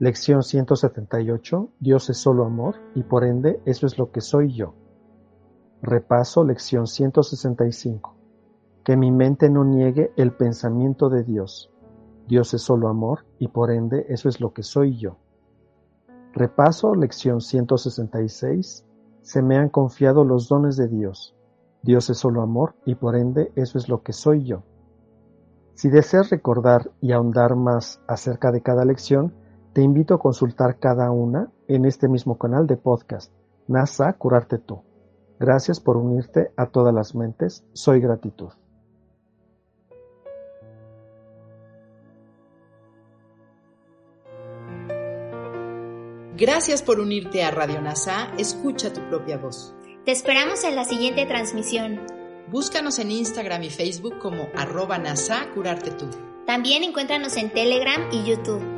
[0.00, 1.70] Lección 178.
[1.80, 4.74] Dios es solo amor y por ende eso es lo que soy yo.
[5.82, 8.14] Repaso lección 165.
[8.84, 11.72] Que mi mente no niegue el pensamiento de Dios.
[12.28, 15.16] Dios es solo amor y por ende eso es lo que soy yo.
[16.32, 18.86] Repaso lección 166.
[19.22, 21.34] Se me han confiado los dones de Dios.
[21.82, 24.62] Dios es solo amor y por ende eso es lo que soy yo.
[25.74, 29.32] Si deseas recordar y ahondar más acerca de cada lección,
[29.78, 33.30] te invito a consultar cada una en este mismo canal de podcast,
[33.68, 34.82] NASA Curarte Tú.
[35.38, 37.64] Gracias por unirte a todas las mentes.
[37.74, 38.48] Soy gratitud.
[46.36, 48.32] Gracias por unirte a Radio NASA.
[48.36, 49.76] Escucha tu propia voz.
[50.04, 52.00] Te esperamos en la siguiente transmisión.
[52.50, 56.06] Búscanos en Instagram y Facebook como arroba NASA Curarte Tú.
[56.46, 58.77] También encuéntranos en Telegram y YouTube.